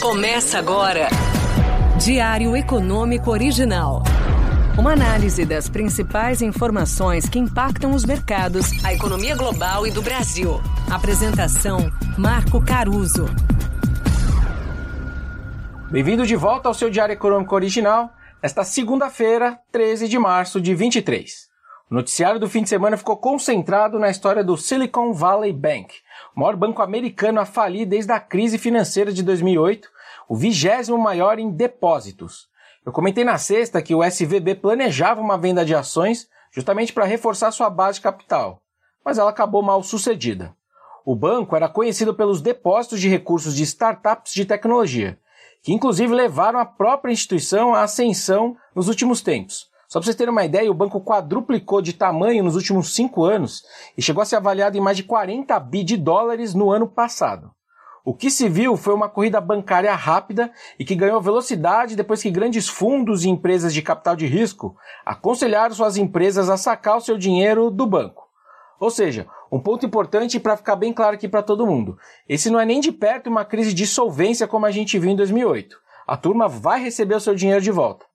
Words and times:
Começa 0.00 0.60
agora. 0.60 1.08
Diário 1.98 2.56
Econômico 2.56 3.32
Original. 3.32 4.04
Uma 4.78 4.92
análise 4.92 5.44
das 5.44 5.68
principais 5.68 6.40
informações 6.40 7.28
que 7.28 7.36
impactam 7.36 7.90
os 7.90 8.04
mercados, 8.04 8.84
a 8.84 8.94
economia 8.94 9.34
global 9.34 9.84
e 9.88 9.90
do 9.90 10.00
Brasil. 10.00 10.60
Apresentação: 10.88 11.90
Marco 12.16 12.64
Caruso. 12.64 13.26
Bem-vindo 15.90 16.24
de 16.24 16.36
volta 16.36 16.68
ao 16.68 16.74
seu 16.74 16.88
Diário 16.88 17.14
Econômico 17.14 17.56
Original, 17.56 18.12
esta 18.40 18.62
segunda-feira, 18.62 19.58
13 19.72 20.06
de 20.06 20.16
março 20.16 20.60
de 20.60 20.76
23. 20.76 21.47
O 21.90 21.94
noticiário 21.94 22.38
do 22.38 22.50
fim 22.50 22.62
de 22.62 22.68
semana 22.68 22.98
ficou 22.98 23.16
concentrado 23.16 23.98
na 23.98 24.10
história 24.10 24.44
do 24.44 24.58
Silicon 24.58 25.14
Valley 25.14 25.54
Bank, 25.54 25.94
o 26.36 26.40
maior 26.40 26.54
banco 26.54 26.82
americano 26.82 27.40
a 27.40 27.46
falir 27.46 27.86
desde 27.86 28.12
a 28.12 28.20
crise 28.20 28.58
financeira 28.58 29.10
de 29.10 29.22
2008, 29.22 29.88
o 30.28 30.36
vigésimo 30.36 30.98
maior 30.98 31.38
em 31.38 31.50
depósitos. 31.50 32.46
Eu 32.84 32.92
comentei 32.92 33.24
na 33.24 33.38
sexta 33.38 33.80
que 33.80 33.94
o 33.94 34.04
SVB 34.04 34.56
planejava 34.56 35.22
uma 35.22 35.38
venda 35.38 35.64
de 35.64 35.74
ações 35.74 36.28
justamente 36.52 36.92
para 36.92 37.06
reforçar 37.06 37.50
sua 37.52 37.70
base 37.70 38.02
capital, 38.02 38.60
mas 39.02 39.16
ela 39.16 39.30
acabou 39.30 39.62
mal 39.62 39.82
sucedida. 39.82 40.54
O 41.06 41.16
banco 41.16 41.56
era 41.56 41.70
conhecido 41.70 42.12
pelos 42.12 42.42
depósitos 42.42 43.00
de 43.00 43.08
recursos 43.08 43.56
de 43.56 43.62
startups 43.62 44.34
de 44.34 44.44
tecnologia, 44.44 45.18
que 45.62 45.72
inclusive 45.72 46.12
levaram 46.12 46.58
a 46.58 46.66
própria 46.66 47.12
instituição 47.12 47.74
à 47.74 47.84
ascensão 47.84 48.58
nos 48.74 48.88
últimos 48.88 49.22
tempos. 49.22 49.70
Só 49.88 49.98
para 49.98 50.04
vocês 50.04 50.16
terem 50.16 50.30
uma 50.30 50.44
ideia, 50.44 50.70
o 50.70 50.74
banco 50.74 51.00
quadruplicou 51.00 51.80
de 51.80 51.94
tamanho 51.94 52.44
nos 52.44 52.54
últimos 52.54 52.94
cinco 52.94 53.24
anos 53.24 53.62
e 53.96 54.02
chegou 54.02 54.20
a 54.22 54.26
ser 54.26 54.36
avaliado 54.36 54.76
em 54.76 54.80
mais 54.82 54.98
de 54.98 55.02
40 55.02 55.58
bi 55.60 55.82
de 55.82 55.96
dólares 55.96 56.52
no 56.52 56.70
ano 56.70 56.86
passado. 56.86 57.50
O 58.04 58.14
que 58.14 58.30
se 58.30 58.50
viu 58.50 58.76
foi 58.76 58.92
uma 58.92 59.08
corrida 59.08 59.40
bancária 59.40 59.94
rápida 59.94 60.52
e 60.78 60.84
que 60.84 60.94
ganhou 60.94 61.22
velocidade 61.22 61.96
depois 61.96 62.22
que 62.22 62.30
grandes 62.30 62.68
fundos 62.68 63.24
e 63.24 63.30
empresas 63.30 63.72
de 63.72 63.80
capital 63.80 64.14
de 64.14 64.26
risco 64.26 64.76
aconselharam 65.06 65.74
suas 65.74 65.96
empresas 65.96 66.50
a 66.50 66.58
sacar 66.58 66.98
o 66.98 67.00
seu 67.00 67.16
dinheiro 67.16 67.70
do 67.70 67.86
banco. 67.86 68.28
Ou 68.78 68.90
seja, 68.90 69.26
um 69.50 69.58
ponto 69.58 69.86
importante 69.86 70.38
para 70.38 70.56
ficar 70.56 70.76
bem 70.76 70.92
claro 70.92 71.14
aqui 71.14 71.28
para 71.28 71.42
todo 71.42 71.66
mundo: 71.66 71.96
esse 72.28 72.50
não 72.50 72.60
é 72.60 72.66
nem 72.66 72.80
de 72.80 72.92
perto 72.92 73.28
uma 73.30 73.44
crise 73.44 73.72
de 73.72 73.86
solvência 73.86 74.46
como 74.46 74.66
a 74.66 74.70
gente 74.70 74.98
viu 74.98 75.10
em 75.10 75.16
2008. 75.16 75.76
A 76.06 76.16
turma 76.16 76.46
vai 76.46 76.82
receber 76.82 77.14
o 77.14 77.20
seu 77.20 77.34
dinheiro 77.34 77.62
de 77.62 77.70
volta. 77.70 78.07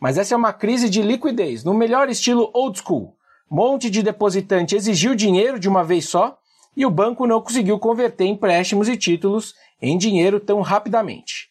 Mas 0.00 0.16
essa 0.16 0.34
é 0.34 0.36
uma 0.36 0.52
crise 0.52 0.88
de 0.88 1.02
liquidez, 1.02 1.62
no 1.62 1.74
melhor 1.74 2.08
estilo 2.08 2.50
old 2.54 2.78
school. 2.78 3.14
Monte 3.50 3.90
de 3.90 4.02
depositante 4.02 4.74
exigiu 4.74 5.14
dinheiro 5.14 5.60
de 5.60 5.68
uma 5.68 5.84
vez 5.84 6.08
só 6.08 6.38
e 6.74 6.86
o 6.86 6.90
banco 6.90 7.26
não 7.26 7.42
conseguiu 7.42 7.78
converter 7.78 8.24
empréstimos 8.24 8.88
e 8.88 8.96
títulos 8.96 9.54
em 9.82 9.98
dinheiro 9.98 10.40
tão 10.40 10.62
rapidamente. 10.62 11.50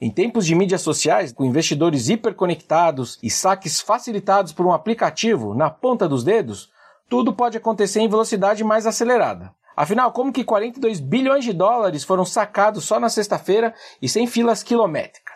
Em 0.00 0.10
tempos 0.10 0.46
de 0.46 0.54
mídias 0.54 0.82
sociais, 0.82 1.32
com 1.32 1.44
investidores 1.44 2.08
hiperconectados 2.08 3.18
e 3.22 3.28
saques 3.28 3.80
facilitados 3.80 4.52
por 4.52 4.64
um 4.64 4.72
aplicativo 4.72 5.54
na 5.54 5.68
ponta 5.68 6.08
dos 6.08 6.22
dedos, 6.22 6.70
tudo 7.08 7.34
pode 7.34 7.58
acontecer 7.58 8.00
em 8.00 8.08
velocidade 8.08 8.62
mais 8.62 8.86
acelerada. 8.86 9.52
Afinal, 9.76 10.12
como 10.12 10.32
que 10.32 10.44
42 10.44 11.00
bilhões 11.00 11.44
de 11.44 11.52
dólares 11.52 12.04
foram 12.04 12.24
sacados 12.24 12.84
só 12.84 13.00
na 13.00 13.08
sexta-feira 13.08 13.74
e 14.00 14.08
sem 14.08 14.26
filas 14.26 14.62
quilométricas? 14.62 15.29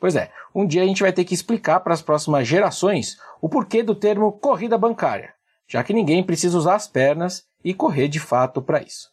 Pois 0.00 0.14
é, 0.14 0.30
um 0.54 0.66
dia 0.66 0.82
a 0.82 0.86
gente 0.86 1.02
vai 1.02 1.12
ter 1.12 1.24
que 1.24 1.34
explicar 1.34 1.80
para 1.80 1.92
as 1.92 2.02
próximas 2.02 2.46
gerações 2.46 3.18
o 3.40 3.48
porquê 3.48 3.82
do 3.82 3.94
termo 3.94 4.32
corrida 4.32 4.78
bancária, 4.78 5.34
já 5.66 5.82
que 5.82 5.92
ninguém 5.92 6.22
precisa 6.22 6.56
usar 6.56 6.76
as 6.76 6.86
pernas 6.86 7.44
e 7.64 7.74
correr 7.74 8.08
de 8.08 8.20
fato 8.20 8.62
para 8.62 8.80
isso. 8.80 9.10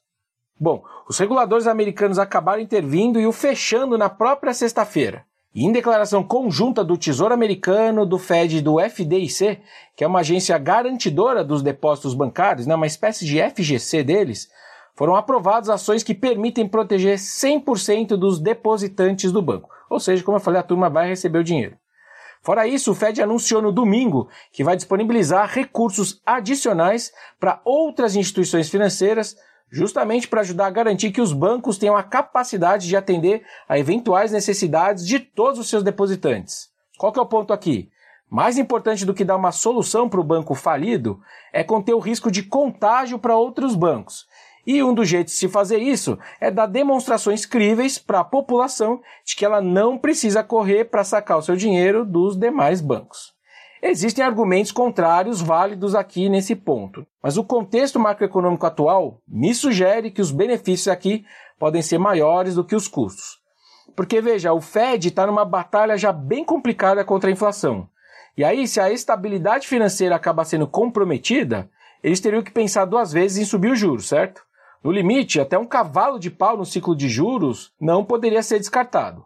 Bom, 0.59 0.83
os 1.09 1.17
reguladores 1.17 1.67
americanos 1.67 2.17
acabaram 2.17 2.61
intervindo 2.61 3.19
e 3.19 3.27
o 3.27 3.31
fechando 3.31 3.97
na 3.97 4.09
própria 4.09 4.53
sexta-feira. 4.53 5.25
E 5.53 5.65
em 5.65 5.71
declaração 5.71 6.21
conjunta 6.21 6.83
do 6.83 6.97
Tesouro 6.97 7.33
Americano, 7.33 8.05
do 8.05 8.17
Fed 8.17 8.57
e 8.57 8.61
do 8.61 8.79
FDIC, 8.79 9.59
que 9.95 10.03
é 10.03 10.07
uma 10.07 10.19
agência 10.19 10.57
garantidora 10.57 11.43
dos 11.43 11.61
depósitos 11.61 12.13
bancários, 12.13 12.67
né, 12.67 12.75
uma 12.75 12.87
espécie 12.87 13.25
de 13.25 13.39
FGC 13.41 14.03
deles, 14.03 14.49
foram 14.95 15.15
aprovadas 15.15 15.69
ações 15.69 16.03
que 16.03 16.13
permitem 16.13 16.67
proteger 16.67 17.17
100% 17.17 18.17
dos 18.17 18.39
depositantes 18.39 19.31
do 19.31 19.41
banco. 19.41 19.69
Ou 19.95 19.99
seja, 19.99 20.23
como 20.23 20.35
eu 20.35 20.41
falei, 20.41 20.59
a 20.59 20.63
turma 20.63 20.89
vai 20.89 21.07
receber 21.07 21.39
o 21.39 21.43
dinheiro. 21.43 21.77
Fora 22.41 22.67
isso, 22.67 22.91
o 22.91 22.95
Fed 22.95 23.21
anunciou 23.21 23.61
no 23.61 23.71
domingo 23.71 24.27
que 24.51 24.61
vai 24.61 24.75
disponibilizar 24.75 25.49
recursos 25.49 26.21
adicionais 26.25 27.13
para 27.39 27.61
outras 27.63 28.13
instituições 28.15 28.69
financeiras, 28.69 29.37
justamente 29.71 30.27
para 30.27 30.41
ajudar 30.41 30.67
a 30.67 30.69
garantir 30.69 31.11
que 31.11 31.21
os 31.21 31.31
bancos 31.31 31.77
tenham 31.77 31.95
a 31.95 32.03
capacidade 32.03 32.87
de 32.87 32.95
atender 32.97 33.43
a 33.69 33.79
eventuais 33.79 34.33
necessidades 34.33 35.07
de 35.07 35.17
todos 35.17 35.59
os 35.59 35.69
seus 35.69 35.81
depositantes. 35.81 36.69
Qual 36.97 37.13
que 37.13 37.17
é 37.17 37.21
o 37.21 37.25
ponto 37.25 37.53
aqui? 37.53 37.89
Mais 38.29 38.57
importante 38.57 39.05
do 39.05 39.13
que 39.13 39.23
dar 39.23 39.37
uma 39.37 39.53
solução 39.53 40.09
para 40.09 40.19
o 40.19 40.23
banco 40.23 40.53
falido 40.55 41.21
é 41.53 41.63
conter 41.63 41.93
o 41.93 41.99
risco 41.99 42.29
de 42.29 42.43
contágio 42.43 43.17
para 43.17 43.37
outros 43.37 43.75
bancos. 43.75 44.27
E 44.65 44.81
um 44.81 44.93
dos 44.93 45.07
jeitos 45.07 45.33
de 45.33 45.39
se 45.39 45.47
fazer 45.47 45.77
isso 45.77 46.17
é 46.39 46.49
dar 46.49 46.65
demonstrações 46.65 47.45
críveis 47.45 47.99
para 47.99 48.21
a 48.21 48.23
população 48.23 49.01
de 49.23 49.35
que 49.35 49.45
ela 49.45 49.61
não 49.61 49.97
precisa 49.97 50.43
correr 50.43 50.85
para 50.85 51.03
sacar 51.03 51.37
o 51.37 51.41
seu 51.41 51.55
dinheiro 51.55 52.03
dos 52.03 52.35
demais 52.35 52.81
bancos. 52.81 53.35
Existem 53.81 54.25
argumentos 54.25 54.71
contrários 54.71 55.41
válidos 55.41 55.93
aqui 55.93 56.27
nesse 56.27 56.55
ponto, 56.55 57.05
mas 57.21 57.37
o 57.37 57.43
contexto 57.43 57.99
macroeconômico 57.99 58.65
atual 58.65 59.21
me 59.27 59.53
sugere 59.53 60.09
que 60.09 60.21
os 60.21 60.31
benefícios 60.31 60.87
aqui 60.87 61.23
podem 61.59 61.83
ser 61.83 61.99
maiores 61.99 62.55
do 62.55 62.63
que 62.63 62.75
os 62.75 62.87
custos. 62.87 63.39
Porque 63.95 64.19
veja, 64.21 64.53
o 64.53 64.59
Fed 64.59 65.09
está 65.09 65.27
numa 65.27 65.45
batalha 65.45 65.97
já 65.97 66.11
bem 66.11 66.43
complicada 66.43 67.03
contra 67.03 67.29
a 67.29 67.33
inflação. 67.33 67.87
E 68.35 68.43
aí, 68.43 68.67
se 68.67 68.79
a 68.79 68.91
estabilidade 68.91 69.67
financeira 69.67 70.15
acaba 70.15 70.43
sendo 70.43 70.67
comprometida, 70.67 71.69
eles 72.03 72.19
teriam 72.19 72.43
que 72.43 72.51
pensar 72.51 72.85
duas 72.85 73.11
vezes 73.13 73.37
em 73.37 73.45
subir 73.45 73.71
os 73.71 73.79
juros, 73.79 74.07
certo? 74.07 74.44
No 74.85 74.91
limite, 74.91 75.39
até 75.39 75.57
um 75.57 75.65
cavalo 75.65 76.19
de 76.19 76.29
pau 76.29 76.55
no 76.55 76.63
ciclo 76.63 76.95
de 76.95 77.09
juros 77.09 77.73
não 77.81 78.05
poderia 78.05 78.43
ser 78.43 78.59
descartado. 78.59 79.25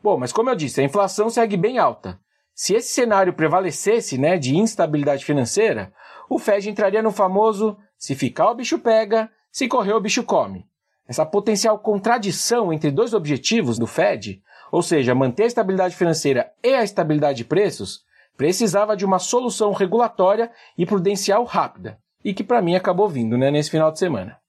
Bom, 0.00 0.16
mas 0.16 0.32
como 0.32 0.48
eu 0.48 0.54
disse, 0.54 0.80
a 0.80 0.84
inflação 0.84 1.28
segue 1.28 1.56
bem 1.56 1.76
alta. 1.76 2.20
Se 2.54 2.74
esse 2.74 2.92
cenário 2.92 3.32
prevalecesse, 3.32 4.16
né, 4.16 4.38
de 4.38 4.56
instabilidade 4.56 5.24
financeira, 5.24 5.92
o 6.30 6.38
Fed 6.38 6.70
entraria 6.70 7.02
no 7.02 7.10
famoso 7.10 7.76
se 7.98 8.14
ficar 8.14 8.48
o 8.48 8.54
bicho 8.54 8.78
pega, 8.78 9.28
se 9.50 9.66
correr 9.66 9.92
o 9.92 10.00
bicho 10.00 10.22
come. 10.22 10.68
Essa 11.08 11.26
potencial 11.26 11.80
contradição 11.80 12.72
entre 12.72 12.92
dois 12.92 13.12
objetivos 13.12 13.80
do 13.80 13.88
Fed, 13.88 14.40
ou 14.70 14.82
seja, 14.82 15.16
manter 15.16 15.42
a 15.42 15.46
estabilidade 15.46 15.96
financeira 15.96 16.52
e 16.62 16.74
a 16.74 16.84
estabilidade 16.84 17.38
de 17.38 17.44
preços, 17.44 18.04
precisava 18.36 18.96
de 18.96 19.04
uma 19.04 19.18
solução 19.18 19.72
regulatória 19.72 20.52
e 20.78 20.86
prudencial 20.86 21.42
rápida, 21.42 21.98
e 22.24 22.32
que 22.32 22.44
para 22.44 22.62
mim 22.62 22.76
acabou 22.76 23.08
vindo 23.08 23.36
né, 23.36 23.50
nesse 23.50 23.68
final 23.68 23.90
de 23.90 23.98
semana. 23.98 24.40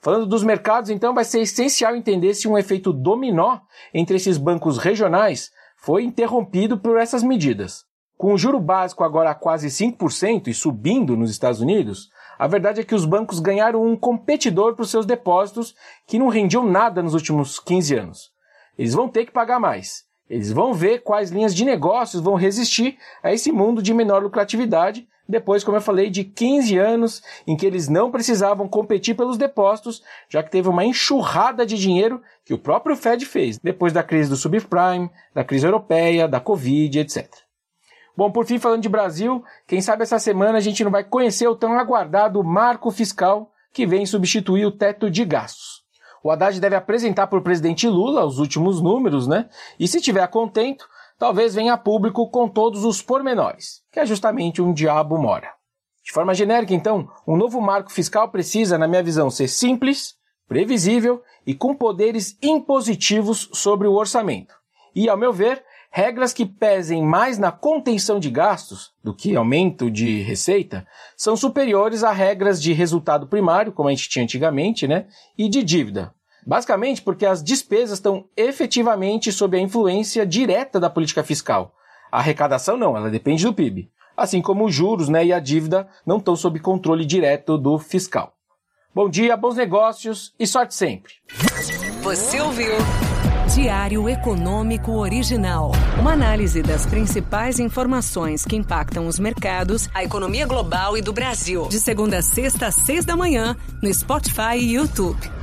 Falando 0.00 0.26
dos 0.26 0.42
mercados, 0.42 0.90
então, 0.90 1.14
vai 1.14 1.24
ser 1.24 1.40
essencial 1.40 1.96
entender 1.96 2.34
se 2.34 2.46
um 2.46 2.56
efeito 2.56 2.92
dominó 2.92 3.58
entre 3.92 4.16
esses 4.16 4.38
bancos 4.38 4.78
regionais 4.78 5.50
foi 5.76 6.04
interrompido 6.04 6.78
por 6.78 6.98
essas 6.98 7.22
medidas. 7.22 7.84
Com 8.16 8.32
o 8.32 8.38
juro 8.38 8.58
básico 8.58 9.04
agora 9.04 9.30
a 9.30 9.34
quase 9.34 9.68
5% 9.68 10.48
e 10.48 10.54
subindo 10.54 11.16
nos 11.16 11.30
Estados 11.30 11.60
Unidos, 11.60 12.08
a 12.38 12.46
verdade 12.46 12.80
é 12.80 12.84
que 12.84 12.94
os 12.94 13.04
bancos 13.04 13.40
ganharam 13.40 13.84
um 13.84 13.96
competidor 13.96 14.74
para 14.74 14.82
os 14.82 14.90
seus 14.90 15.04
depósitos 15.04 15.74
que 16.06 16.18
não 16.18 16.28
rendiam 16.28 16.64
nada 16.64 17.02
nos 17.02 17.14
últimos 17.14 17.58
15 17.58 17.94
anos. 17.94 18.30
Eles 18.78 18.94
vão 18.94 19.08
ter 19.08 19.26
que 19.26 19.32
pagar 19.32 19.60
mais. 19.60 20.04
Eles 20.28 20.50
vão 20.50 20.74
ver 20.74 21.02
quais 21.02 21.30
linhas 21.30 21.54
de 21.54 21.64
negócios 21.64 22.22
vão 22.22 22.34
resistir 22.34 22.98
a 23.22 23.32
esse 23.32 23.52
mundo 23.52 23.82
de 23.82 23.94
menor 23.94 24.22
lucratividade 24.22 25.06
depois, 25.28 25.64
como 25.64 25.76
eu 25.76 25.80
falei, 25.80 26.08
de 26.08 26.24
15 26.24 26.78
anos 26.78 27.22
em 27.46 27.56
que 27.56 27.66
eles 27.66 27.88
não 27.88 28.10
precisavam 28.10 28.68
competir 28.68 29.16
pelos 29.16 29.36
depósitos, 29.36 30.02
já 30.28 30.42
que 30.42 30.50
teve 30.50 30.68
uma 30.68 30.84
enxurrada 30.84 31.66
de 31.66 31.76
dinheiro 31.76 32.22
que 32.44 32.54
o 32.54 32.58
próprio 32.58 32.96
Fed 32.96 33.26
fez, 33.26 33.58
depois 33.58 33.92
da 33.92 34.02
crise 34.02 34.30
do 34.30 34.36
subprime, 34.36 35.10
da 35.34 35.44
crise 35.44 35.66
europeia, 35.66 36.28
da 36.28 36.38
Covid, 36.38 37.00
etc. 37.00 37.28
Bom, 38.16 38.30
por 38.30 38.46
fim, 38.46 38.58
falando 38.58 38.82
de 38.82 38.88
Brasil, 38.88 39.44
quem 39.66 39.80
sabe 39.80 40.02
essa 40.02 40.18
semana 40.18 40.58
a 40.58 40.60
gente 40.60 40.82
não 40.82 40.90
vai 40.90 41.04
conhecer 41.04 41.46
o 41.48 41.56
tão 41.56 41.78
aguardado 41.78 42.42
marco 42.42 42.90
fiscal 42.90 43.50
que 43.72 43.86
vem 43.86 44.06
substituir 44.06 44.64
o 44.64 44.72
teto 44.72 45.10
de 45.10 45.24
gastos. 45.24 45.84
O 46.22 46.30
Haddad 46.30 46.58
deve 46.58 46.74
apresentar 46.74 47.26
para 47.26 47.38
o 47.38 47.42
presidente 47.42 47.86
Lula 47.86 48.24
os 48.24 48.38
últimos 48.38 48.80
números, 48.80 49.26
né? 49.28 49.48
E 49.78 49.86
se 49.86 50.00
tiver 50.00 50.26
contento, 50.28 50.88
talvez 51.18 51.54
venha 51.54 51.74
a 51.74 51.78
público 51.78 52.28
com 52.30 52.48
todos 52.48 52.84
os 52.84 53.02
pormenores, 53.02 53.82
que 53.92 54.00
é 54.00 54.06
justamente 54.06 54.60
o 54.60 54.72
diabo 54.72 55.18
mora. 55.18 55.50
De 56.04 56.12
forma 56.12 56.34
genérica, 56.34 56.72
então, 56.72 57.08
um 57.26 57.36
novo 57.36 57.60
marco 57.60 57.90
fiscal 57.90 58.30
precisa, 58.30 58.78
na 58.78 58.86
minha 58.86 59.02
visão, 59.02 59.28
ser 59.28 59.48
simples, 59.48 60.14
previsível 60.48 61.22
e 61.44 61.54
com 61.54 61.74
poderes 61.74 62.38
impositivos 62.40 63.48
sobre 63.52 63.88
o 63.88 63.94
orçamento. 63.94 64.54
E, 64.94 65.08
ao 65.08 65.16
meu 65.16 65.32
ver, 65.32 65.64
regras 65.90 66.32
que 66.32 66.46
pesem 66.46 67.02
mais 67.02 67.38
na 67.38 67.50
contenção 67.50 68.20
de 68.20 68.30
gastos 68.30 68.92
do 69.02 69.14
que 69.14 69.34
aumento 69.34 69.90
de 69.90 70.22
receita 70.22 70.86
são 71.16 71.36
superiores 71.36 72.04
a 72.04 72.12
regras 72.12 72.62
de 72.62 72.72
resultado 72.72 73.26
primário, 73.26 73.72
como 73.72 73.88
a 73.88 73.92
gente 73.92 74.08
tinha 74.08 74.22
antigamente, 74.22 74.86
né, 74.86 75.06
e 75.36 75.48
de 75.48 75.62
dívida. 75.62 76.14
Basicamente 76.46 77.02
porque 77.02 77.26
as 77.26 77.42
despesas 77.42 77.98
estão 77.98 78.26
efetivamente 78.36 79.32
sob 79.32 79.56
a 79.56 79.60
influência 79.60 80.24
direta 80.24 80.78
da 80.78 80.88
política 80.88 81.24
fiscal. 81.24 81.74
A 82.12 82.18
arrecadação 82.18 82.76
não, 82.76 82.96
ela 82.96 83.10
depende 83.10 83.44
do 83.44 83.52
PIB. 83.52 83.90
Assim 84.16 84.40
como 84.40 84.64
os 84.64 84.74
juros 84.74 85.08
né, 85.08 85.26
e 85.26 85.32
a 85.32 85.40
dívida 85.40 85.88
não 86.06 86.18
estão 86.18 86.36
sob 86.36 86.60
controle 86.60 87.04
direto 87.04 87.58
do 87.58 87.78
fiscal. 87.78 88.32
Bom 88.94 89.10
dia, 89.10 89.36
bons 89.36 89.56
negócios 89.56 90.32
e 90.38 90.46
sorte 90.46 90.74
sempre. 90.74 91.14
Você 92.02 92.40
ouviu? 92.40 92.72
Diário 93.54 94.08
Econômico 94.08 94.92
Original. 94.92 95.72
Uma 95.98 96.12
análise 96.12 96.62
das 96.62 96.86
principais 96.86 97.58
informações 97.58 98.44
que 98.44 98.56
impactam 98.56 99.06
os 99.06 99.18
mercados, 99.18 99.88
a 99.92 100.04
economia 100.04 100.46
global 100.46 100.96
e 100.96 101.02
do 101.02 101.12
Brasil. 101.12 101.66
De 101.68 101.80
segunda 101.80 102.18
a 102.18 102.22
sexta, 102.22 102.68
às 102.68 102.74
seis 102.76 103.04
da 103.04 103.16
manhã, 103.16 103.56
no 103.82 103.92
Spotify 103.92 104.56
e 104.58 104.74
YouTube. 104.74 105.35